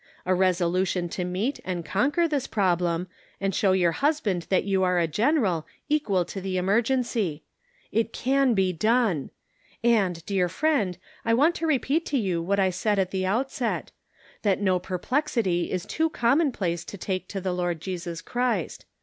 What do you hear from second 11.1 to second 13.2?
I want to repeat to you what I said at